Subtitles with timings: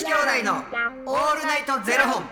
[0.00, 2.24] 子兄弟のオールナイトゼロ本。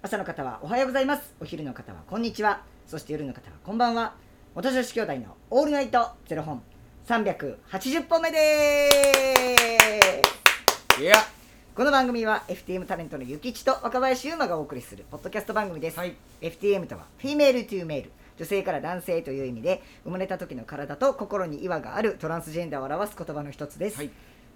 [0.00, 1.34] 朝の方はおはようございます。
[1.42, 2.62] お昼の方はこんにちは。
[2.86, 4.14] そして夜の方はこんばんは。
[4.54, 6.62] 元女子兄弟のオールナイトゼロ本。
[7.06, 8.88] 380本目で
[10.96, 11.02] す。
[11.02, 11.16] いや、
[11.74, 24.10] この番組は FTM タレントのゆきちと若林優馬がお送りするポッドキャスト番組です、はい、FTM とは female to male 女性から男性という意味で生まれた時の体と心に違和があるトランスジェンダーを表す言葉の一つです、はい、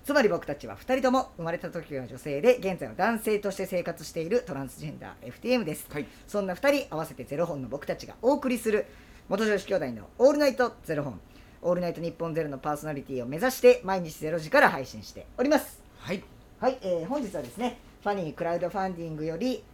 [0.05, 8.87] つまり僕たちは2人とも生まれた時は女性で現在は男性として生活しているトランスジェンダー FTM です、はい、そんな2人合わせてゼロ本の僕たちがお送りする
[9.29, 11.21] 元女子兄弟のオールナイトゼロ本。
[11.63, 15.83] オールナイトニッポンゼロのパーソナリティを目指して毎日ゼロ時から配信しております。
[15.99, 16.23] はい、
[16.61, 19.65] はい、えー本日はですねファニークラウドファンディングより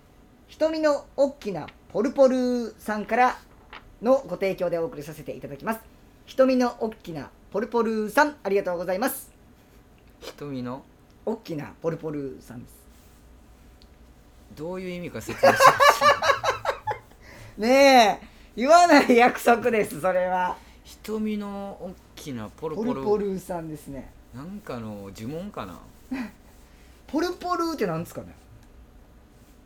[0.46, 3.38] 瞳の大きなポルポルさんから
[4.02, 5.80] のご提供でお送りさせていただきます。
[6.26, 9.30] 瞳の大きなポルポルさんありがとうございます。
[10.20, 10.82] 瞳の？
[11.26, 12.74] 大きなポルポルさんです。
[14.56, 15.64] どういう意味か説明して
[17.60, 20.56] ねえ言わない約束ですそれは。
[20.84, 24.10] 瞳の大きなポルポポルルポルさんですね。
[24.34, 25.78] なんかの呪文かな？
[27.06, 28.34] ポルポルってなんですかね？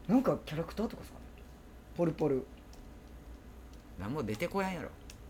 [0.09, 1.25] なんかキャラクターとかですかね
[1.97, 2.45] ポルポル
[3.99, 4.89] 何も出てこやんやろ。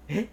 [0.08, 0.28] え？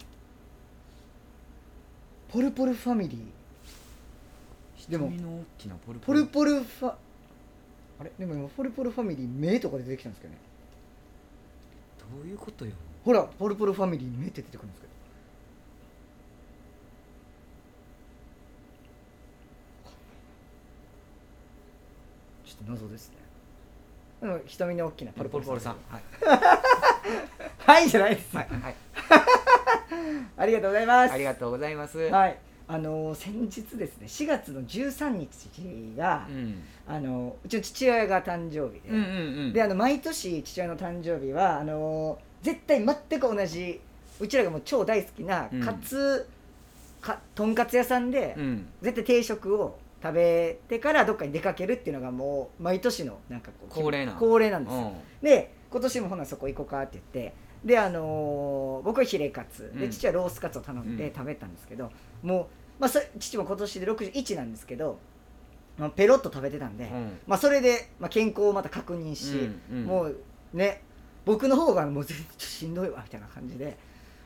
[2.30, 4.90] ポルポルファミリー？
[4.90, 6.94] でも瞳の大きなポルポポルルポルファ
[8.00, 8.12] あれ？
[8.18, 10.40] でも今ポルポルファミリー目とか出てきたんですけどね。
[11.98, 12.72] どういうことよ。
[13.04, 14.92] ほらポルポルファミリー目って出てくるんですけど。
[22.44, 23.16] ちょっと謎ですね。
[24.20, 25.76] でも瞳の大きなポルポルポルポルさん。
[25.90, 26.02] はい
[27.66, 28.74] はいじゃないです、はい、はい、
[30.36, 31.12] ありがとうございます。
[31.12, 32.38] ありがとうございます、はい。
[32.68, 39.04] あのー先日ですね4月の13日が、うん、あのうちの父親が誕生日で、うんうんう
[39.48, 39.52] ん。
[39.52, 43.80] であの毎年父親の誕生日はあの絶対全く同じ
[44.20, 45.60] うちらがもう超大好きなうん。
[45.60, 46.26] カツ、
[47.00, 48.66] かとんかつ屋さんで、うん。
[48.80, 54.80] 絶対定食を食べてからどっかに出かけるっていうのがもう毎年のなんかこう恒例な恒例なんですよ、
[55.20, 55.24] うん。
[55.24, 57.34] で今年もほなそこ行こうかって言って
[57.64, 59.72] であのー僕はヒレカツ。
[59.76, 59.90] でうん。
[59.90, 61.14] 父はロースカツを頼んでうん。
[61.14, 61.90] 食べたんですけど、
[62.22, 62.46] もう、
[62.80, 64.98] まあ、そ父も今年で61なんですけど、
[65.78, 67.18] まあ、ペロッと食べてたんで、うん。
[67.26, 69.84] まあ、それで、まあ、健康をまた確認し、うんうん。
[69.84, 70.16] もう
[70.52, 70.82] ね
[71.24, 73.78] 僕の方がもう全然しんどいわみたいな感じで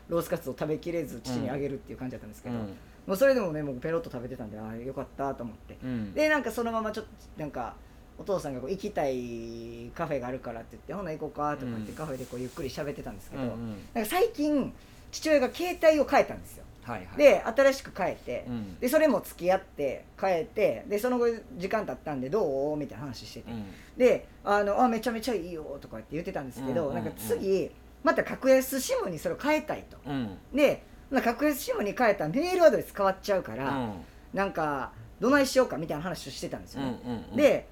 [0.09, 2.61] ロースカツを食べきれず父にあげるっていう感じだったんですけど、うん。
[3.05, 5.77] もうそれでもねもうペロッと食べてたんでああよかったと思って。
[5.83, 6.13] うん。
[6.13, 7.75] でなんかそのままちょっとなんか
[8.19, 11.97] お父さんがこう行きたいカフェがあるからって言ってほな行こうかとか言ってうん。
[11.97, 13.69] カフェでこうゆっくり喋ってたんですけど、うんうん。
[13.93, 14.73] なんか最近
[15.11, 16.63] 父親が携帯を変えたんですよ。
[16.83, 17.17] はいはい。
[17.17, 18.79] で新しく変えて、うん。
[18.79, 21.25] でそれも付き合って変えてでその後
[21.57, 22.77] 時間経ったんでどう？
[22.77, 23.65] みたいな話してて、うん。
[23.97, 27.03] であのあめちゃめちゃいいよとかって言ってたんですけど、うんうんうん。
[27.03, 27.69] なんか次
[28.03, 29.97] また格安 SIM にそれを変えたいと。
[30.05, 30.37] うん。
[30.53, 33.93] でまあ格安 SIM に変えたらメールアドレス変わっちゃうから、うん。
[34.33, 37.35] なんかどないしようかみたいな話をしてたんですよね、うんうんうん。
[37.35, 37.67] で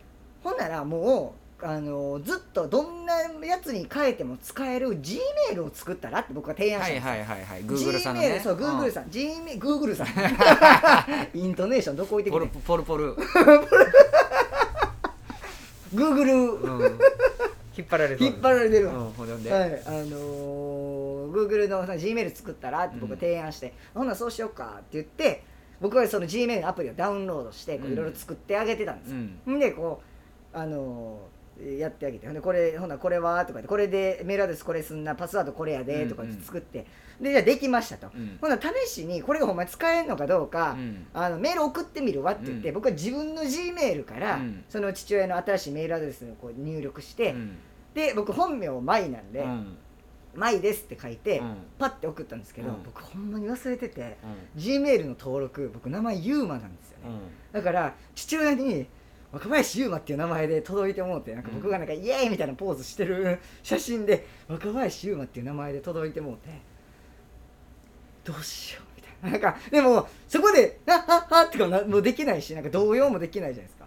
[0.46, 5.18] ほんならもうあのずっとどんなやつに変えても使える G
[5.50, 7.64] メールを作ったらって僕が提案したんですよ、はいはいはいはい。
[7.64, 9.10] Google さんの G メーねルそう Google さん。
[9.10, 10.08] G メ Google さん。
[11.36, 13.16] イントネーションどこ置いてポきてルポルポル。
[15.96, 17.00] Google うん。
[17.76, 25.44] 引っ張られる引っ張られてるわ、うんほんではい、あのー、Google のさ G メール作ったらって僕が提案して、ほんならそうしようかって言って
[25.82, 27.94] 僕はその G メールのアプリをダウンロードしてこううん。
[27.94, 29.12] いろいろ作ってあげてたんです
[29.48, 30.15] うん、でこう
[30.56, 31.36] あのー
[31.80, 36.86] やってあげてほんでこれほんならこれはとか言ってこれでメールアドレスこれすんなパスワードこれやでとかって作って、
[37.22, 38.38] でじゃあできましたと、うん。
[38.42, 41.08] ほんなら試しにこれがほんまに使えるのかどうか、うん。
[41.14, 42.76] あのメール送ってみるわって言って、うん。
[42.76, 44.66] 僕は自分の G メールから、うん。
[44.68, 47.58] その父親の新しいメールアドレスをこう入力して、うん。
[47.94, 49.78] で僕本名舞なんでうん
[50.36, 51.56] 「舞です」って書いて、うん。
[51.80, 52.84] パッて送ったんですけど、うん。
[52.84, 54.18] 僕ほんまに忘れてて
[54.56, 54.62] うん。
[54.62, 57.16] G メールの登録僕名前ユーマなんですよね、
[57.54, 57.62] うん。
[57.62, 58.88] だから父親に
[59.36, 66.50] 若林優馬っていう名前で届いてもうてなんか僕がなんかイエーイみたいなポーズしてる 写真で若林優馬っていう名前で届いてもうて
[68.24, 69.32] どうしようみたいな。
[69.32, 73.86] なんかでもそこで「あああってかなもうできないしなんか動揺もできないじゃないですか。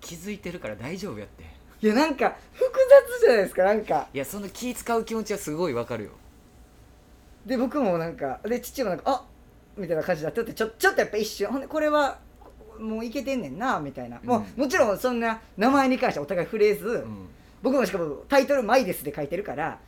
[0.00, 1.44] 気づいてるから大丈夫やって。
[1.80, 2.72] いやなんか複
[3.18, 4.08] 雑じゃないですかなんか。
[4.12, 6.10] いやその気使う気持ちはすごいわかるよ。
[7.44, 9.24] で僕もなんかで父もなんか「あ
[9.76, 11.46] みたいな感じになっててちょちょっとやっぱ一瞬。
[11.48, 12.18] ほんでこれは
[12.78, 17.28] もういけてんねんなみたいな、もううもちろんそんな名前に関してはお互い触れず、うん。
[17.62, 19.78] 僕もしかもタイトル「マイです」で書いてるから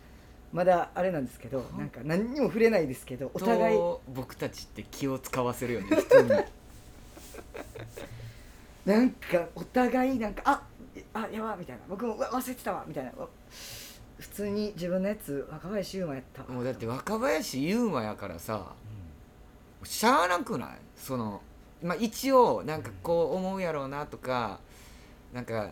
[0.53, 6.31] まだあれなんですけどなんか何にも触れないですけどお互いと僕たちって気を使わせるよね人に。
[8.87, 10.63] なんかお互いなんかあ
[11.13, 11.83] あやばみたいな。
[11.89, 13.13] 僕もうわ忘れてたわみたいな。
[14.19, 16.43] 普通に自分のやつ若林優馬やった。
[16.53, 18.73] もうだって若林優馬やからさ
[19.85, 20.71] しゃあなくない？
[20.97, 21.41] その
[21.83, 24.61] まあ一応なんかこう思うやろうなとか
[25.33, 25.71] なんか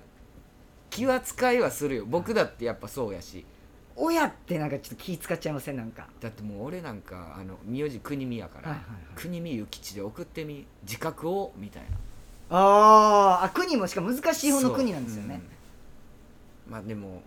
[0.91, 2.05] 気は使いはするよ。
[2.06, 3.44] 僕だってやっぱそうやし。
[3.99, 5.76] 親ってなんかちょっと気使っちゃいません？
[5.76, 6.06] なんか。
[6.20, 8.99] だってもう俺なんかあの名字国見やから、はいはいはい。
[9.17, 11.88] 国見諭吉で送ってみ自覚をみたいな。
[12.50, 15.37] あーあ国もしかも難しい方の国なんですよね、そう。
[16.67, 16.73] うん。
[16.73, 17.23] まあでも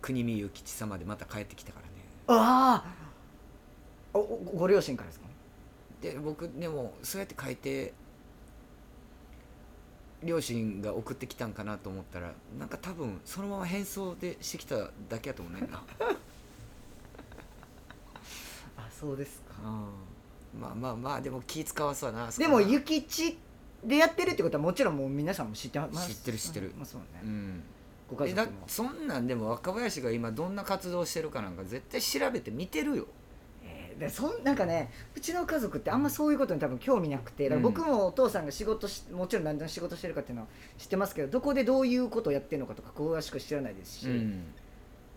[0.00, 1.92] 国見諭吉様でまた帰ってきたからね。
[2.26, 2.82] あ
[4.14, 5.27] あおおご両親からですか？
[6.00, 7.92] で僕でもそうやって書いて
[10.22, 14.76] 両親が送ってきたんかなと思ったらなんか多分そのまま変装でしてきた
[15.08, 15.82] だけやと思うねんな。
[18.76, 19.54] あそうですか。
[19.64, 20.60] うん。
[20.60, 23.38] まあまあまあでも気使わすわなそでも諭吉
[23.84, 26.14] でやってるってことはもちろんもう皆さんも知ってます。
[26.14, 26.72] 知ってる知ってる。
[26.76, 27.62] まあそうね、うん。
[28.10, 33.06] ご家えだ族もそんなんでも若林が今どんな活動してるかなんか絶対調べて見てるよ。
[33.06, 33.17] えー
[33.98, 40.48] でそんなんかねうちの家族ってあんまそういうことに多分興味なくて僕もお父さんが仕事しもちろん何の仕事してるかっていうのは
[40.78, 44.44] 知ってますけどどこでどういうことをやってるのかとか詳しく知らないですし、うん。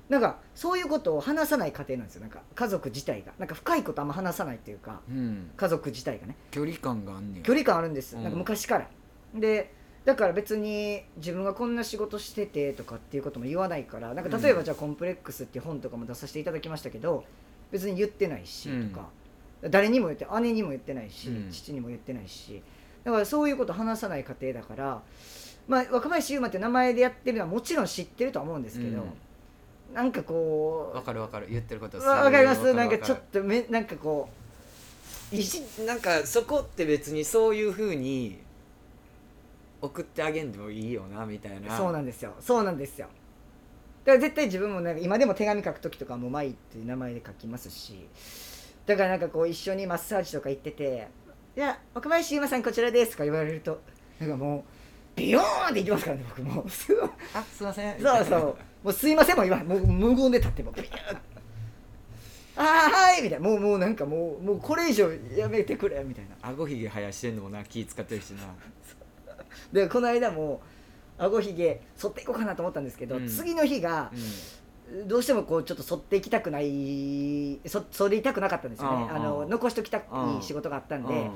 [0.09, 2.21] なんかそういうことを話さない家庭なんですよ。
[2.21, 3.31] なんか家族自体が。
[3.39, 5.51] なんか深いことあんま話さないっていうかうん。
[5.55, 6.35] 家族自体がね。
[6.51, 8.23] 距離感があんねん距離感あるんです、うん。
[8.23, 8.89] なんか昔から。
[9.33, 9.73] で
[10.05, 17.23] だから別に自分がこんな仕事しててとかっていうことも言わないからなんか例えばじゃあ「コンプレックス」っていう本とかも出させていただきましたけど
[17.71, 18.89] 別に言ってないしうん。
[18.89, 19.07] とか、
[19.69, 21.51] 誰にも言って姉にも言ってないし、うん。
[21.51, 22.61] 父にも言ってないし。
[23.03, 25.01] だからそういうこと話さない家庭だから、
[25.67, 29.03] まあ、若林優馬って名前でやってるのはもちろん知ってるとは思うんですけど、
[29.93, 31.47] なんかこわかるわかる。
[31.49, 32.73] 言ってることうわわかります？
[32.73, 34.29] なんかちょっっとめなんかこ
[35.33, 38.37] うなんかそこって別にそういうふうに
[39.81, 41.75] 送ってあげんでもいいよなみたいな。
[41.75, 42.33] そうなんですよ。
[42.39, 43.07] そうなんですよ
[44.05, 48.07] だから絶対自分もなんか今でも手紙書く時とかも「マイ」っていう名前で書きますし
[48.85, 51.07] だからなんかこう一緒にマッサージとか行ってて
[51.55, 53.81] 「いや若林優馬さんこちらです」とか言われると
[54.19, 54.63] なんかもう
[55.15, 56.61] ビヨーンって言ってますからね僕も。
[56.61, 57.09] うすごい。
[57.33, 58.01] あすいません。
[58.01, 58.39] そうそう。
[58.39, 58.55] も
[58.85, 61.17] うすいませんも言わないもう無言で立ってもビヨーン
[62.55, 63.49] ああはいみたいな。
[63.49, 66.49] もうもうなんかもうもうこれ以上やめてくれみたいな。
[66.49, 68.43] 顎ひげ生やしてんのもな気使ってるしな。
[69.73, 70.61] でこの間も
[71.21, 73.27] 顎ひげ剃っていこうかなと思ったんですけど、うん。
[73.27, 74.11] 次の日が
[75.05, 79.03] うどうしてもこうちょっと剃っていきたくないそ剃りたくなかったんですよね。
[79.03, 81.31] うんあのうん残しときたいうん仕事があったんんで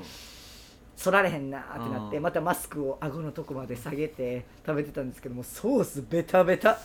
[0.96, 6.78] 剃られへんなってなってうんまたマスクを顎のとこまで下げて食べてたんですけどもソースベタベタ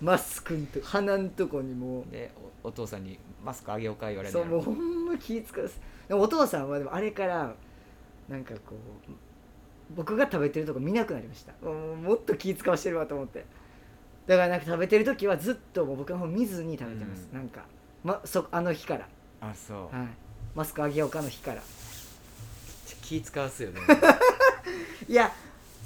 [0.00, 2.10] マスクんと鼻んとこにもう。
[2.10, 2.32] で
[2.64, 5.80] おお父さんにマスクあげようか言われるそうもうほんま気使うです。
[6.08, 7.54] でもお父さんはでもあれから
[8.28, 8.74] なんかこ
[9.08, 9.25] う
[9.90, 11.52] 僕が食べてるとこ見なくなりました。
[11.64, 13.44] もうもっと気使わしてるわと思って。
[14.26, 17.38] だからなんか食べてる時はずっともう僕の方見ずに食べてます、うん。
[17.38, 17.64] なんか、
[18.02, 19.08] ま、そあの日から、
[19.40, 19.96] あそう。
[19.96, 20.08] はい、
[20.54, 21.62] マスクあげようかの日から。
[23.02, 23.80] 気使わすよね。
[25.08, 25.32] いや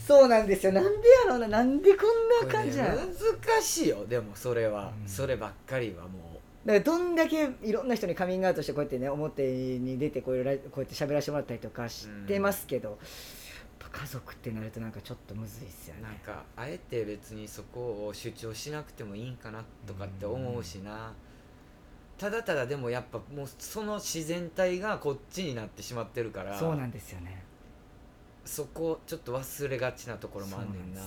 [0.06, 0.73] そうなんですよ。
[0.73, 3.03] なんでやろうななんでこんな感じなの、ね
[3.46, 4.06] 難しいよ。
[4.06, 5.08] でもそれは、うん。
[5.08, 9.43] そればっかりはもだからどんだけいろんな人にカミングアウトしてこうやってね表
[9.79, 13.05] に出てこういうラこうやって喋らせてもらったりとかしてますけど、やっぱ
[13.93, 16.03] 家族ってなるとなんかちょっとむずいっすよね。
[16.03, 21.13] うなんかあえて別にそこを主張しなくてもいいんかなとかって思うしな、
[22.17, 27.43] ただただでもやっぱもうその自然体がこっちになってしまってるからそうなんですよね。
[28.44, 31.03] そこちょっと忘れがちなところもあんねんな。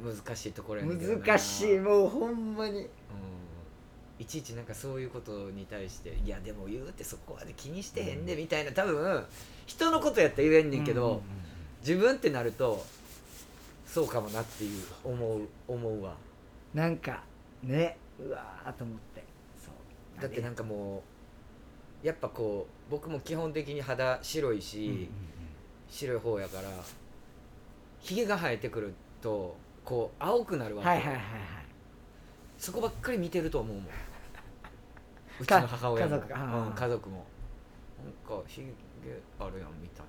[0.00, 2.80] 難しいところやねん難しいもうほんまに。
[2.80, 2.88] うん
[4.18, 9.24] いちいちなんかそういうことに対していやでも言うてそこまで気にしてへんでみたいな多分
[9.66, 11.22] 人のことやったら言えんねんけど、
[11.80, 12.84] 自分ってなると
[13.86, 16.14] そうかもなっていう思う思うわ。
[16.74, 17.22] なんか
[17.62, 19.24] ねうわーと思って。
[19.64, 19.70] そ
[20.18, 20.22] う。
[20.22, 21.02] だってなんかも
[22.02, 25.08] うやっぱこう僕も基本的に肌白いし、
[25.88, 26.68] 白い方やから
[28.00, 31.24] ひげが生えてくるとこう青くなるわけ、はいはいはいはい。
[32.58, 33.84] そこばっかり見てると思うもん
[35.40, 36.16] うちかの母親も。
[36.16, 37.24] 家族うん、家族も。
[38.04, 38.68] なんかひげ
[39.38, 40.06] あるやんみたい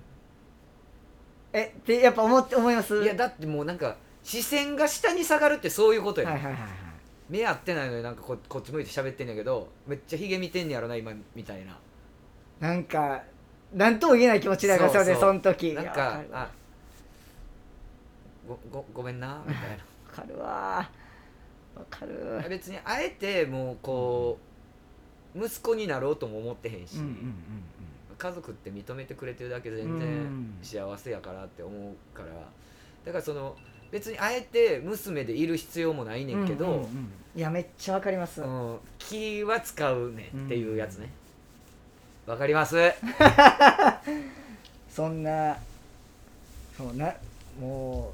[1.52, 2.98] えってやっぱ思って思います？
[2.98, 6.70] ないやだってもうなんか視線が下に下がるってそういうことや、はいはいはいはい
[7.28, 11.78] 目合ってないのになんかここっち向いて喋ってんやけどめっちゃひげ見てんねやろな今みたいな。
[12.58, 13.22] なんか
[13.72, 15.14] なんとも言えない気持ちになりますよねそう。
[15.14, 15.74] そうその時。
[15.74, 16.50] なんかあ
[18.48, 19.76] ごごごめんなみたいな。
[19.76, 19.80] わ
[20.12, 21.78] かるわー。
[21.78, 24.49] わかる別にあえてもうこう
[25.36, 27.16] 息子になろうとも思ってへんし、うんうんうん
[28.18, 32.28] 家族って認めてくれてるだけでうん全然幸せやからって思うから。
[33.06, 33.56] だからその
[33.90, 36.88] 別にあえて娘でいる必要もないねんけど、うんうんうん。
[37.34, 41.10] いやめっちゃわかります、うん気は使うねっていうやつね。
[42.26, 42.76] わかります？
[44.90, 45.56] そんな
[46.76, 47.14] そうな
[47.60, 48.12] も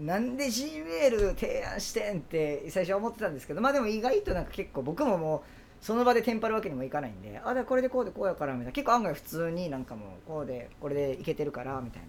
[0.00, 5.40] うなんで G メール提案してんって最初は思ってたんですけどまあでも意外となんか結構僕ももう
[5.80, 8.72] その場でテンパるわけにもいかないんであだこれでこうでこうやからみたいな。
[8.72, 12.08] 結構案外普通になんかもうこうでこれでいけてるからみたいな。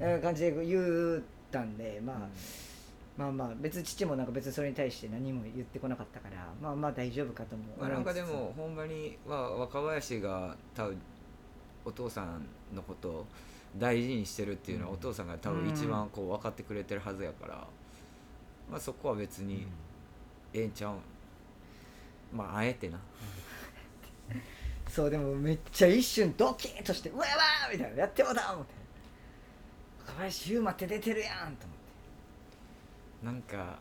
[0.00, 1.22] えー感じで言っ
[1.52, 2.18] たんで、まあ、
[3.16, 10.98] まあまあ別に父もなんか別にそれに対して何も言ってこなかったからまあまあ大丈夫かと思うまあ、なんかでもほんまに、まあ、若林が多分
[11.84, 13.26] お父さんのことを
[13.78, 17.54] 大事にしてるっていうのは、うんお父さんが多分一番こう分かってくれてるはずやから、
[18.68, 19.66] まあ、そこは別に
[20.52, 20.96] ええんちゃうん？
[22.34, 22.98] まああえてな
[24.90, 28.74] そうでもめっちゃ一瞬ドキッとして「うわやばー!」みたいな「やってもうた!」思って
[30.06, 31.76] 「若林優馬って出てるやん!」と思っ
[33.20, 33.78] てなんか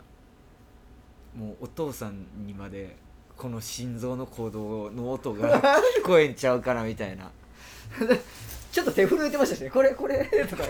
[1.36, 2.96] もうお父さんにまで
[3.38, 5.62] この心臓の鼓動の音が
[6.00, 7.32] 聞こえんちゃうからみたいな
[8.72, 10.64] ちょっと手震えてましたしね「これこれ」とか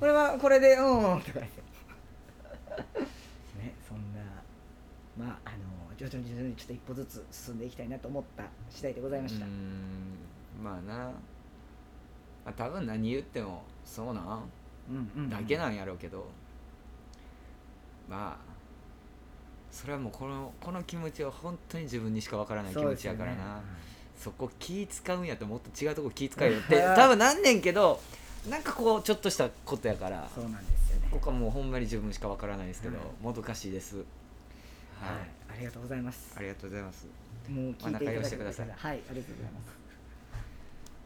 [0.00, 1.62] これはこれでうん」とか言って
[5.18, 9.44] まああの徐々に徐々にちょっと一歩ずつ進んでいきたいなと思った次第でございました。
[9.44, 10.62] うーん。
[10.62, 11.12] まあな、ま
[12.46, 14.50] あ、多分何言ってもそうなん
[14.88, 15.30] うんうん。
[15.30, 16.26] だけなんやろうけど、
[18.08, 18.48] まあ
[19.70, 23.60] それはもうこのこの気持ちは本当に自分にしかわからない気持ちやからな。
[24.16, 28.00] そ,、こ気使うんやったらもっと違うとこ気使えよって多分なんねんけど
[28.50, 31.08] なんかこうちょっとしたことやからそうなんですよね。
[31.10, 33.06] ここはもうほんまに自分しかわからないですけど、はい。
[33.22, 34.04] もどかしいです
[35.00, 36.34] はい、はいありがとうございます。
[36.36, 37.06] ありがとうございます。
[37.48, 38.68] もう聞いていただください。
[38.68, 39.78] はいありがとうございます。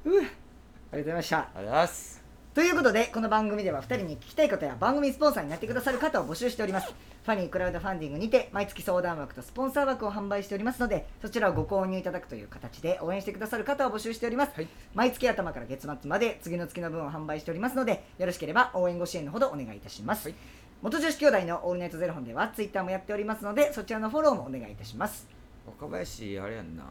[0.04, 1.38] うわありがとうございました。
[1.38, 2.22] ありがとうございます。
[2.54, 6.92] ということでこの番組では2人に聞きたいことや番組スポンサーになってくださる方を募集しております。
[7.24, 14.68] ファニークラウドファンディングにて毎月相談枠とスポンサー枠を販売しておりますのでそちらをご購入いただくという形で応援してくださる方を募集しております、はい。
[14.92, 20.36] 毎月頭から月末まで次の月の分を販売しておりますのでよろしければ応援ご支援のほどお願いいたします、はい
[20.82, 25.26] 元女子兄弟のオールナイトゼロ本ではツイッターもやっておりますのでそちらのフォローもお願いいたします。
[25.66, 26.82] 若林あれやんな。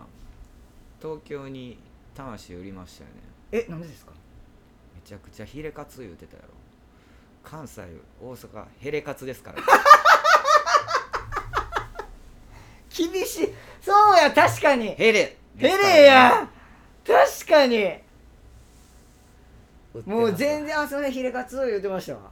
[1.01, 1.77] 東京に
[2.15, 3.15] 魂売りましたよね。
[3.51, 4.13] えなんでですか？
[4.95, 6.49] めちゃくちゃヒレカツ言うてたやろ。
[7.43, 7.81] 関西
[8.21, 9.57] 大阪ヘレカツですから。
[12.95, 13.49] 厳しい。
[13.81, 14.89] そうや確かに。
[14.95, 16.47] ヘレヘレや。
[17.05, 17.97] 確かに。
[20.05, 22.31] もう全然あそれヒレカツ言ってましたわ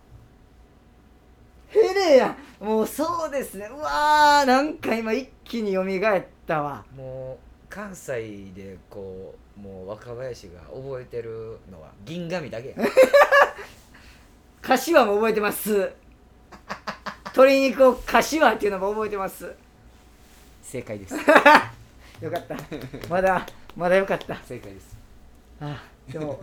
[1.70, 3.70] ヘレやもうそうですね。
[3.72, 6.84] うわーなんか今一気に蘇ったわ。
[6.96, 12.76] もう関西でこうもう若林が覚えてるのは銀紙だけや。
[14.62, 15.92] 柏も覚えてます。
[17.26, 19.54] 鶏肉を柏っていうのも覚えてます。
[20.64, 21.16] 正解です。
[22.22, 22.58] よかった。
[23.10, 23.46] まだ
[23.76, 24.36] まだよかった。
[24.38, 24.98] 正解です。
[25.62, 26.42] あでも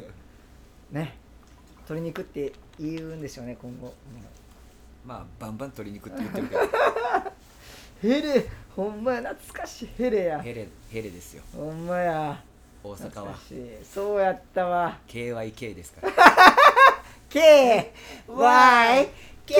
[0.93, 1.17] ね。
[1.89, 3.95] 鶏肉って言うんでしょうね今後
[5.07, 6.61] まあバンバン鶏肉って言ってるけど。
[8.03, 10.41] ヘレほんまや懐かしいヘレや。
[10.41, 11.45] ヘレヘレですよ。
[11.55, 12.43] ほんまや。
[12.83, 13.09] 大阪は。
[13.09, 13.71] 懐かしい。
[13.85, 14.99] そうやったわ。
[15.09, 16.13] KYK ですから。
[17.31, 17.93] K
[18.27, 19.09] Y
[19.47, 19.55] K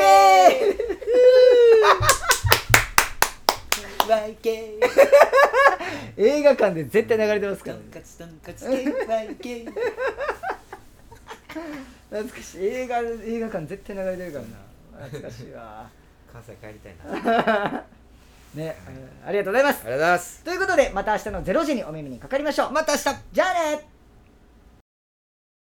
[4.09, 4.81] YK
[6.17, 9.71] 映画館で絶対流れてますから、ね、かつとんかつ KYK
[12.11, 12.65] 懐かしい。
[12.67, 14.67] 映画映画館絶対流れてるからな
[15.05, 15.89] 懐かしいわ。
[16.33, 17.75] 関西帰りたいな。
[17.77, 17.85] あ
[18.55, 19.77] りね、うんありがとうございます。
[19.79, 20.45] がとうございます。
[20.45, 22.73] ということでまた明日の0時にお耳にかかりましょう。
[22.73, 23.05] また明日。
[23.33, 23.96] じゃあね